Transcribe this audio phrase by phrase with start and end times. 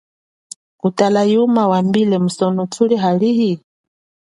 [0.79, 3.51] Kutala yize yuma wambile, musono thuli halihi?